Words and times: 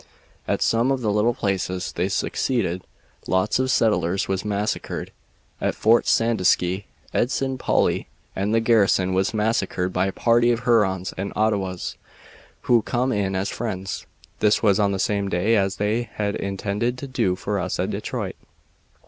At 0.47 0.63
some 0.63 0.89
of 0.91 1.01
the 1.01 1.11
little 1.11 1.35
places 1.35 1.91
they 1.91 2.09
succeeded. 2.09 2.81
Lots 3.27 3.59
of 3.59 3.69
settlers 3.69 4.27
was 4.27 4.43
massacred. 4.43 5.11
At 5.61 5.75
Fort 5.75 6.07
Sandusky 6.07 6.87
Ensign 7.13 7.59
Paulli 7.59 8.07
and 8.35 8.51
the 8.51 8.61
garrison 8.61 9.13
was 9.13 9.31
massacred 9.31 9.93
by 9.93 10.07
a 10.07 10.11
party 10.11 10.51
of 10.51 10.61
Hurons 10.61 11.13
and 11.19 11.31
Ottawas 11.35 11.97
who 12.61 12.81
come 12.81 13.11
in 13.11 13.35
as 13.35 13.49
friends. 13.51 14.07
This 14.39 14.63
was 14.63 14.79
on 14.79 14.91
the 14.91 14.97
same 14.97 15.29
day 15.29 15.55
as 15.55 15.75
they 15.75 16.09
had 16.15 16.33
intended 16.35 16.97
to 16.97 17.05
do 17.07 17.35
for 17.35 17.59
us 17.59 17.79
at 17.79 17.91
Detroit. 17.91 18.37